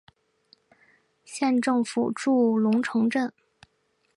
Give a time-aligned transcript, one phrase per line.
[1.23, 3.31] 县政府驻龙城镇。